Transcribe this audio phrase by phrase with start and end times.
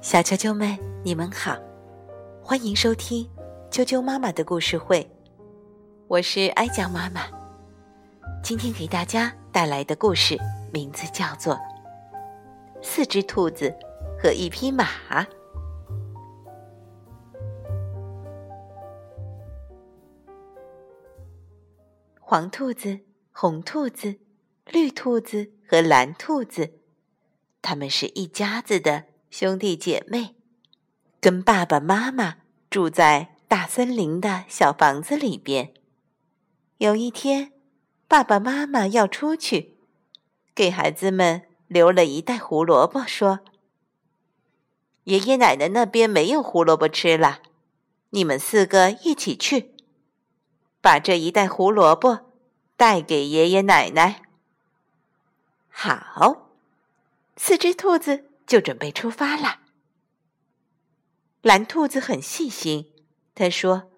[0.00, 1.56] 小啾啾们，你们好，
[2.42, 3.28] 欢迎收听
[3.70, 5.08] 啾啾妈妈的故事会，
[6.08, 7.22] 我是哀家妈妈。
[8.42, 10.36] 今天给大家带来的故事
[10.72, 11.54] 名字叫做
[12.82, 13.72] 《四只兔子
[14.20, 14.84] 和一匹马》。
[22.18, 22.98] 黄兔子、
[23.30, 24.18] 红兔子、
[24.66, 26.80] 绿兔子和蓝兔子，
[27.62, 29.04] 他们是一家子的。
[29.30, 30.34] 兄弟姐妹
[31.18, 32.34] 跟爸爸妈妈
[32.68, 35.72] 住在大森林的小房子里边。
[36.76, 37.50] 有一天，
[38.06, 39.78] 爸爸妈妈要出去，
[40.54, 43.40] 给孩子们留了一袋胡萝卜，说
[45.04, 47.40] ：“爷爷奶奶那边没有胡萝卜吃了，
[48.10, 49.74] 你们四个一起去，
[50.82, 52.30] 把这一袋胡萝卜
[52.76, 54.20] 带给爷爷奶奶。”
[55.70, 56.50] 好，
[57.44, 58.28] 四只兔子。
[58.44, 59.60] 就准备出发了。
[61.40, 62.92] 蓝兔子很细心，
[63.34, 63.90] 他说：“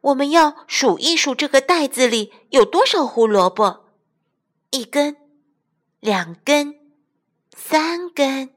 [0.00, 3.90] 我们要数一数这个袋子里有多少胡萝卜，
[4.70, 5.16] 一根、
[6.00, 6.78] 两根、
[7.54, 8.54] 三根。”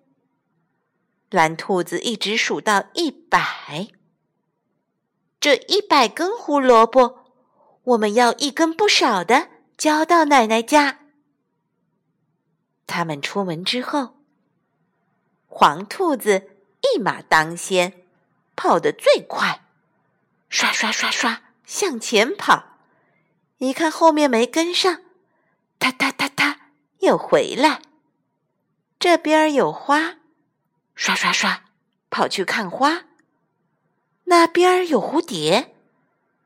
[1.32, 3.90] 蓝兔子一直数到一百。
[5.42, 7.26] 这一百根胡萝卜，
[7.84, 11.09] 我们要一根不少的交到奶奶家。
[12.90, 14.18] 他们出门之后。
[15.48, 16.50] 黄兔子
[16.82, 18.06] 一马当先，
[18.56, 19.62] 跑得最快，
[20.50, 22.78] 刷刷刷刷向前跑。
[23.60, 25.02] 一看后面没跟上，
[25.78, 27.82] 哒哒哒哒又回来。
[29.00, 30.16] 这边有花，
[30.96, 31.66] 刷刷刷
[32.10, 33.06] 跑去看花。
[34.26, 35.76] 那边有蝴蝶，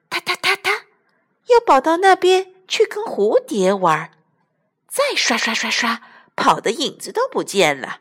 [0.10, 0.72] 哒哒哒哒
[1.48, 4.12] 又跑到那边去跟蝴蝶玩。
[4.88, 6.02] 再刷刷刷刷
[6.36, 8.00] 跑的影子都不见了。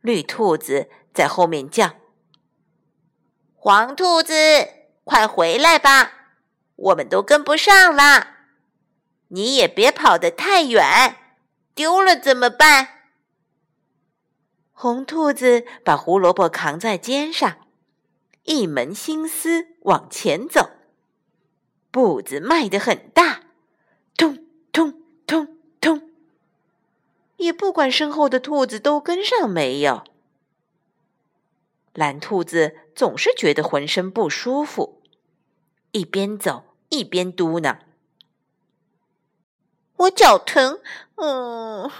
[0.00, 1.96] 绿兔子在后面叫
[3.56, 4.34] ：“黄兔子，
[5.04, 6.12] 快回来吧，
[6.76, 8.34] 我们都跟不上了。
[9.28, 11.16] 你也别跑得太远，
[11.74, 12.88] 丢了怎么办？”
[14.72, 17.66] 红兔子把胡萝卜扛在肩上，
[18.44, 20.70] 一门心思往前走，
[21.90, 23.40] 步子迈得很大，
[24.16, 25.55] 咚咚咚。
[27.36, 30.04] 也不管身后的兔子都跟上没有，
[31.92, 35.02] 蓝兔子总是觉得浑身不舒服，
[35.92, 37.78] 一边走一边嘟囔
[39.96, 40.80] ：“我脚疼，
[41.16, 41.90] 嗯，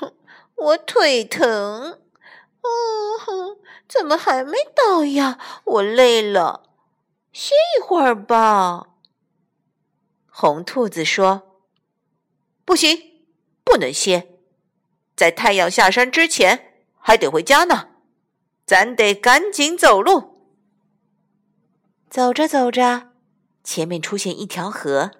[0.54, 2.00] 我腿疼，
[2.62, 3.58] 嗯，
[3.88, 5.38] 怎么还没到呀？
[5.64, 6.70] 我累了，
[7.32, 8.88] 歇一会儿吧。”
[10.28, 11.60] 红兔子说
[12.66, 13.22] ：“不行，
[13.64, 14.32] 不能歇。”
[15.16, 17.88] 在太阳下山之前，还得回家呢，
[18.66, 20.36] 咱得赶紧走路。
[22.10, 23.12] 走着走着，
[23.64, 25.12] 前面出现一条河，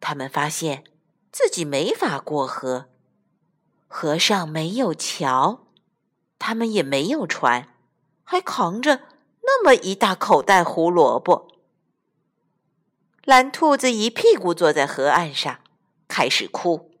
[0.00, 0.84] 他们发现
[1.32, 2.86] 自己没法过河，
[3.88, 5.66] 河上没有桥，
[6.38, 7.74] 他们也没有船，
[8.22, 9.00] 还扛着
[9.42, 11.48] 那么一大口袋胡萝卜。
[13.24, 15.58] 蓝兔子一屁股坐在河岸上，
[16.06, 16.91] 开始哭。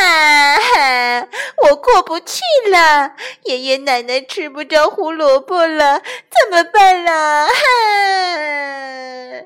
[0.00, 1.20] 啊！
[1.70, 3.14] 我过不去了，
[3.44, 7.46] 爷爷奶奶吃不着胡萝卜了，怎么办啦？
[7.46, 7.52] 哈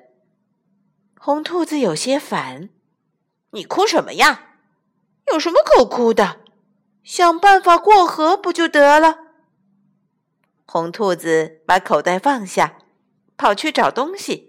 [1.20, 2.70] 红兔子有些烦，
[3.50, 4.56] 你哭什么呀？
[5.32, 6.40] 有什么可哭的？
[7.04, 9.18] 想办法过河不就得了？
[10.66, 12.78] 红兔子把口袋放下，
[13.36, 14.48] 跑去找东西。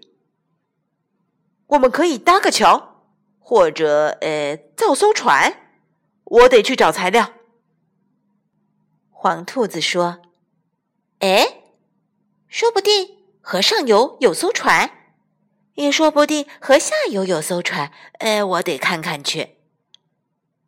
[1.68, 3.04] 我们可以搭个桥，
[3.38, 5.59] 或者呃，造艘船。
[6.30, 7.32] 我得去找材料。
[9.10, 10.22] 黄兔子说
[11.18, 11.62] ：“哎，
[12.48, 14.90] 说不定河上游有艘船，
[15.74, 17.90] 也说不定河下游有艘船。
[18.20, 19.56] 哎，我得看看去。”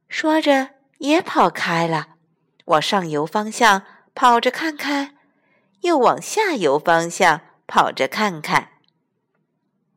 [0.08, 2.16] 说着也跑开了，
[2.66, 3.84] 往上游方向
[4.14, 5.16] 跑着看看，
[5.82, 8.72] 又往下游方向跑着看看。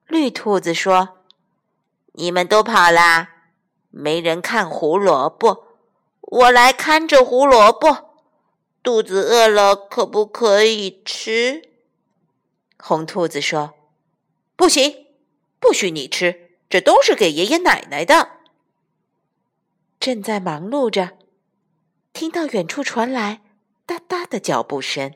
[0.06, 1.24] 绿兔子说
[2.14, 3.32] ：“你们都跑啦？”
[3.98, 5.64] 没人看胡萝卜，
[6.20, 8.20] 我来看着胡萝卜。
[8.84, 11.70] 肚子饿了，可不可以吃？
[12.78, 13.74] 红兔子说
[14.58, 15.08] ：“不行，
[15.62, 18.32] 不许你吃，这都是给爷爷奶奶的。”
[19.98, 21.18] 正在忙碌着，
[22.12, 23.42] 听到远处传来
[23.86, 25.14] 哒哒的脚步声，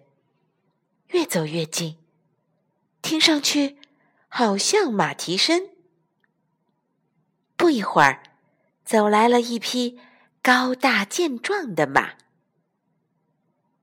[1.08, 1.98] 越走越近，
[3.02, 3.78] 听上去
[4.30, 5.70] 好像马蹄声。
[7.58, 8.24] 不一会儿。
[8.90, 10.00] 走来了一匹
[10.42, 12.14] 高大健壮的马。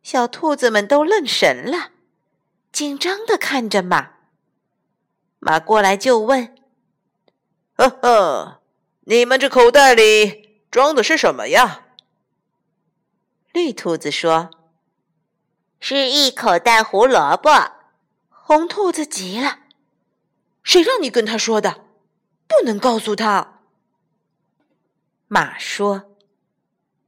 [0.03, 1.93] 小兔子们都愣神了，
[2.73, 4.14] 紧张的看着马。
[5.38, 6.56] 马过来就问
[7.79, 8.62] ：“呵呵，
[9.03, 11.87] 你们这口袋里装的是什么呀？”
[13.55, 14.50] 绿兔子说
[15.79, 17.50] ：“是一口袋胡萝卜。”
[18.29, 19.61] 红兔子急了
[20.64, 21.85] ：“谁让你跟他说的？
[22.49, 23.53] 不能告诉他。”
[25.28, 26.17] 马说：“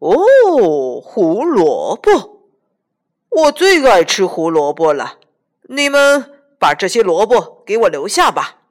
[0.01, 2.37] 哦，胡萝卜。”
[3.31, 5.19] 我最爱吃胡萝卜了，
[5.69, 8.63] 你们把这些萝卜给我留下吧。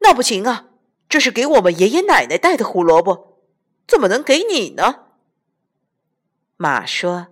[0.00, 0.66] 那不行啊，
[1.08, 3.38] 这是给我们爷爷奶奶带的胡萝卜，
[3.86, 5.04] 怎么能给你呢？
[6.56, 7.28] 马说：“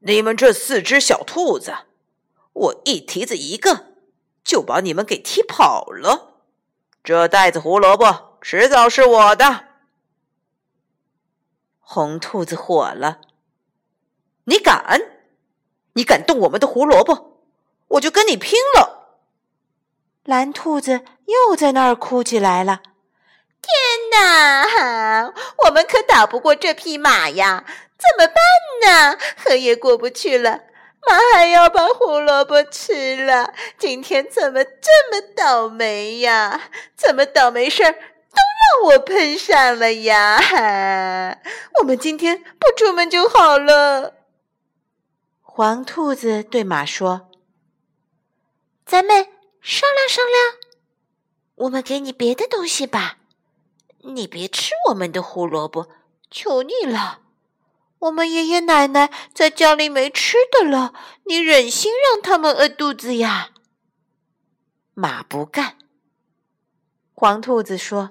[0.00, 1.72] 你们这四只小兔子，
[2.52, 3.94] 我一蹄子一个，
[4.42, 6.42] 就把你们给踢跑了。
[7.04, 9.64] 这袋子胡萝卜迟早是我的。”
[11.82, 13.18] 红兔子火了。
[14.44, 15.00] 你敢？
[15.94, 17.40] 你敢动我们的胡萝卜，
[17.88, 19.18] 我就跟你拼了！
[20.22, 22.82] 蓝兔子又在那儿哭起来了。
[23.60, 23.72] 天
[24.12, 25.32] 哪，
[25.64, 27.64] 我们可打不过这匹马呀！
[27.98, 28.36] 怎么办
[29.12, 29.18] 呢？
[29.44, 30.60] 河也过不去了，
[31.08, 33.52] 马还要把胡萝卜吃了。
[33.76, 36.70] 今天怎么这么倒霉呀？
[36.94, 37.96] 怎么倒霉事儿
[38.84, 40.38] 我碰上了呀？
[41.80, 44.14] 我们今天不出门就好了。
[45.40, 47.30] 黄兔子对马说
[48.84, 49.26] ：“咱们
[49.60, 50.54] 商量商量，
[51.56, 53.18] 我们给你别的东西吧。
[54.00, 55.88] 你别吃我们的胡萝卜，
[56.30, 57.20] 求你了。
[57.98, 60.92] 我们爷爷奶奶在家里没吃的了，
[61.24, 63.50] 你忍心让他们饿肚子呀？”
[64.94, 65.78] 马不干。
[67.14, 68.10] 黄兔子说：“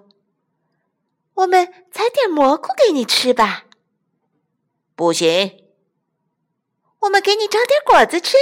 [1.36, 3.66] 我们采点蘑菇给你吃吧。”
[4.96, 5.64] 不行。
[7.00, 8.36] 我们给你找点果子吃，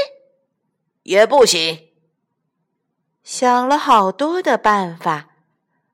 [1.03, 1.89] 也不行。
[3.23, 5.35] 想了好多的办法，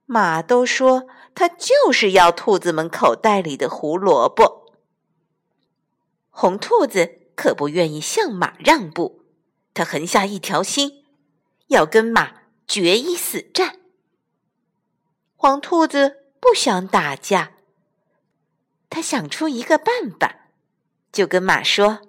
[0.06, 4.74] 马都说他就是要兔子们口袋里的胡萝卜。
[6.30, 9.24] 红兔子可不愿意向马让步，
[9.74, 11.06] 他横下一条心，
[11.68, 13.80] 要跟马决一死战。
[15.36, 17.53] 黄兔子不想打架，
[18.89, 20.50] 他想出一个办法，
[21.12, 22.01] 就跟马说。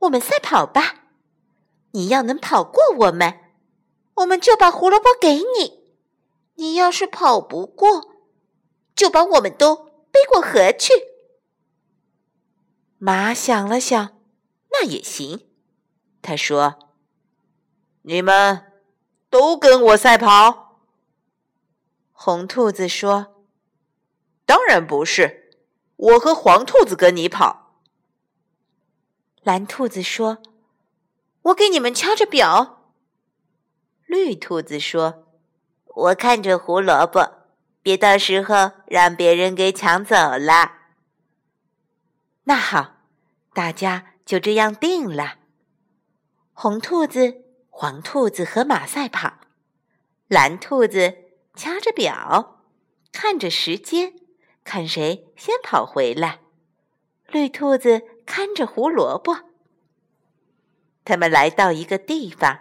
[0.00, 1.04] 我们赛跑吧！
[1.92, 3.40] 你要能跑过我们，
[4.14, 5.82] 我们就把胡萝卜给你；
[6.54, 8.14] 你要是跑不过，
[8.94, 9.76] 就把我们都
[10.10, 10.92] 背过河去。
[12.98, 14.18] 马想了想，
[14.70, 15.48] 那也行。
[16.22, 16.90] 他说
[18.02, 18.72] ：“你们
[19.28, 20.69] 都跟我赛跑。”
[22.22, 23.46] 红兔子说
[24.44, 25.56] ：“当然不是，
[25.96, 27.80] 我和黄兔子跟你跑。”
[29.40, 30.36] 蓝兔子说
[31.44, 32.92] ：“我给你们敲着表。”
[34.04, 35.28] 绿兔子说
[35.96, 37.46] ：“我看着胡萝卜，
[37.80, 40.72] 别到时候让别人给抢走了。”
[42.44, 42.96] 那好，
[43.54, 45.36] 大家就这样定了。
[46.52, 49.38] 红兔子、黄兔子和马赛跑，
[50.28, 52.62] 蓝兔子掐着表，
[53.12, 54.14] 看着时间，
[54.64, 56.40] 看谁先跑回来。
[57.28, 58.02] 绿兔子。
[58.30, 59.38] 看着胡萝卜，
[61.04, 62.60] 他们来到一个地方，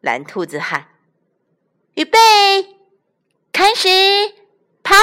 [0.00, 0.90] 蓝兔子喊
[1.98, 2.18] ：“预备，
[3.50, 3.88] 开始
[4.84, 4.94] 跑！”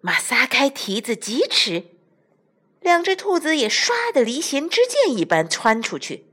[0.00, 1.96] 马撒开蹄子疾驰，
[2.78, 6.32] 两只兔子也唰的离弦之箭一般窜出去。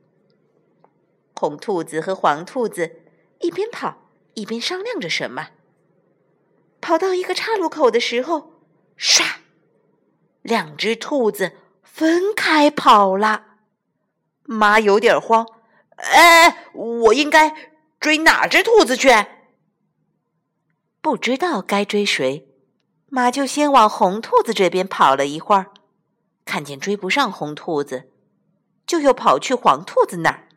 [1.33, 3.01] 红兔子和黄兔子
[3.39, 4.00] 一边跑
[4.33, 5.49] 一边商量着什么。
[6.79, 8.53] 跑到一个岔路口的时候，
[8.97, 9.23] 唰，
[10.41, 11.53] 两只兔子。
[11.83, 13.45] 分开跑了，
[14.43, 15.45] 马有点慌。
[15.97, 17.53] 哎，我应该
[17.99, 19.09] 追哪只兔子去？
[21.01, 22.47] 不知道该追谁，
[23.07, 25.71] 马就先往红兔子这边跑了一会儿，
[26.45, 28.09] 看见追不上红兔子，
[28.87, 30.47] 就又跑去黄兔子那儿。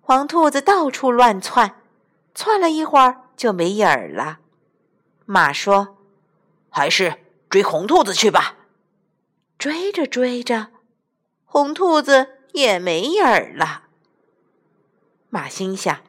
[0.00, 1.79] 黄兔子到处乱窜，
[2.34, 4.38] 窜了一会儿就没影儿了。
[5.26, 5.98] 马说
[6.70, 8.56] ：“还是追红兔子去吧。”
[9.58, 10.68] 追着追着，
[11.44, 13.84] 红兔子也没影儿了。
[15.28, 16.00] 马心想：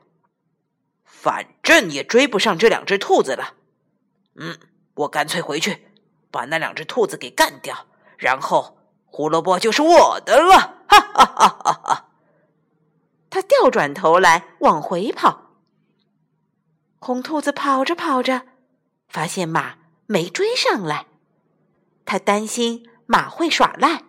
[1.04, 3.56] 反正也追不上这两只兔子了。
[4.36, 4.58] 嗯，
[4.96, 5.86] 我干脆回去
[6.32, 7.86] 把那两只兔子给干掉，
[8.18, 10.86] 然后胡萝卜就是我的了。
[10.88, 12.10] 哈哈哈哈哈！
[13.30, 15.51] 他掉转头来往回跑。
[17.04, 18.44] 红兔子跑着跑着，
[19.10, 21.08] 发现马没追上来，
[22.06, 24.04] 他担心马会耍赖，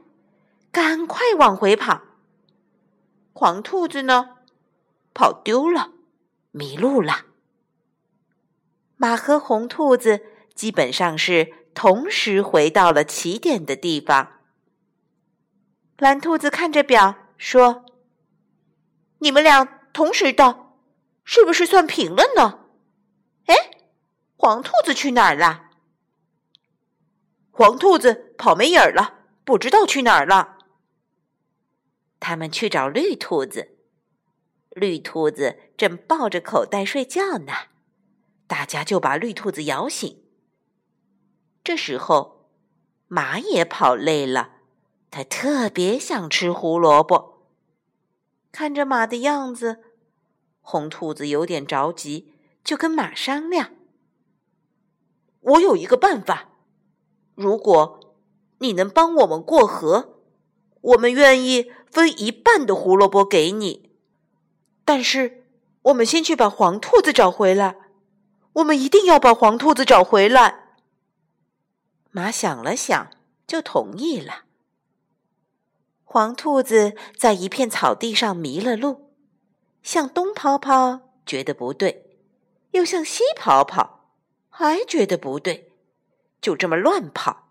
[0.71, 2.03] 赶快往回跑。
[3.33, 4.37] 黄兔子呢，
[5.15, 5.93] 跑丢了，
[6.51, 7.25] 迷路了。
[8.97, 10.21] 马和红兔子
[10.55, 14.33] 基本上是同时回到了起点的地方。
[15.97, 17.87] 蓝兔子看着表说
[19.21, 20.77] ：“你们俩同时到，
[21.25, 22.59] 是不是算平了呢？”
[24.45, 25.71] 黄兔子去哪儿了？
[27.53, 30.59] 黄兔子跑没影儿了，不知道去哪儿了。
[32.19, 33.79] 他们去找绿兔子，
[34.71, 37.53] 绿兔子正抱着口袋睡觉呢。
[38.49, 40.25] 大家就把绿兔子摇醒。
[41.63, 42.51] 这时候，
[43.07, 44.55] 马也跑累了，
[45.13, 47.47] 它特别想吃胡萝卜。
[48.51, 49.85] 看着马的样子，
[50.61, 52.35] 红兔子有点着急，
[52.65, 53.77] 就跟马商量
[55.43, 56.49] ：“我有一个办法，
[57.35, 58.01] 如果
[58.59, 60.23] 你能帮我们过河，
[60.81, 63.91] 我们愿意分一半的胡萝卜给你。
[64.85, 65.45] 但是，
[65.83, 67.77] 我们先去把黄兔子找回来。”
[68.57, 70.77] 我们一定要把黄兔子找回来。
[72.11, 73.09] 马想了想，
[73.47, 74.45] 就同意了。
[76.05, 79.15] 黄兔子在一片草地上迷了路，
[79.83, 82.03] 向东跑跑，觉得不对；
[82.73, 84.02] 又向西跑跑，
[84.55, 85.73] 还觉得不对。
[86.43, 87.49] 就这么乱跑，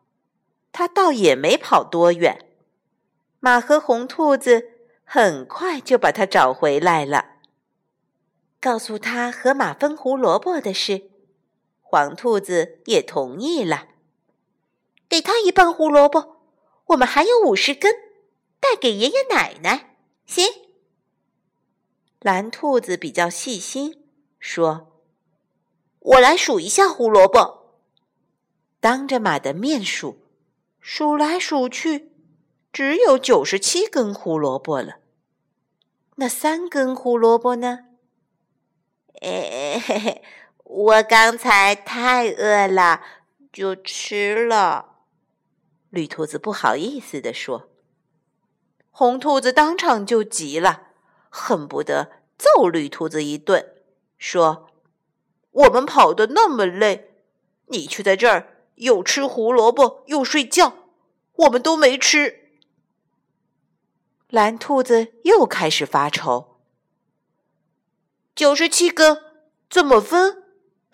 [0.71, 2.47] 它倒也没跑多远。
[3.39, 4.69] 马和红兔子
[5.03, 7.37] 很快就把它找回来了。
[8.59, 11.09] 告诉他和马分胡萝卜的事，
[11.81, 13.87] 黄兔子也同意了。
[15.09, 16.37] 给他一半胡萝卜，
[16.87, 17.91] 我们还有五十根，
[18.59, 19.95] 带给爷爷奶奶。
[20.27, 20.45] 行。
[22.19, 24.03] 蓝兔子比较细心，
[24.39, 24.90] 说
[26.01, 27.79] ：“我来数一下胡萝卜。”
[28.81, 30.19] 当着马的面数，
[30.79, 32.11] 数来数去，
[32.73, 34.97] 只有九十七根胡萝卜了。
[36.15, 37.85] 那三根胡萝卜呢？
[39.21, 40.23] 嘿嘿，
[40.63, 43.01] 我刚才太饿了，
[43.53, 45.03] 就吃了。
[45.91, 47.69] 绿兔子不好意思地说。
[48.89, 50.87] 红兔子当场就急了，
[51.29, 53.75] 恨不得揍绿兔子一顿，
[54.17, 54.69] 说
[55.51, 57.15] ：“我们跑得那么累，
[57.67, 60.73] 你却在这儿又吃胡萝卜又睡觉，
[61.33, 62.51] 我们都没吃。”
[64.29, 66.61] 蓝兔子又开始发愁。
[68.33, 69.21] 九十七根，
[69.69, 70.43] 怎么分？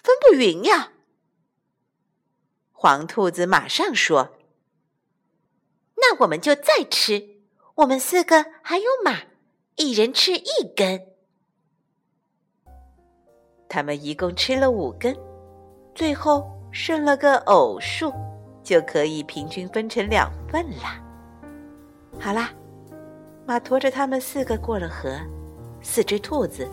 [0.04, 0.94] 分不匀呀！
[2.72, 4.38] 黄兔子马上说
[5.98, 7.42] ：“那我们就再吃，
[7.76, 9.24] 我们四个还有马，
[9.76, 11.14] 一人吃一根。”
[13.70, 15.16] 他们一共吃了五根，
[15.94, 18.14] 最后剩了个偶数，
[18.64, 21.04] 就可以平均分成两份了。
[22.20, 22.52] 好啦，
[23.46, 25.20] 马驮着他们四个过了河，
[25.82, 26.68] 四只兔子。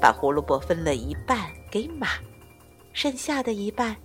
[0.00, 2.06] 把胡萝卜分了一半给马，
[2.92, 3.96] 剩下的一半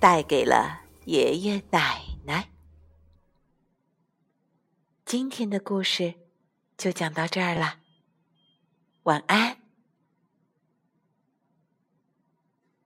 [0.00, 2.48] 带给了爷爷奶奶。
[5.04, 6.14] 今天的故事
[6.76, 7.76] 就讲到这儿了，
[9.04, 9.57] 晚安。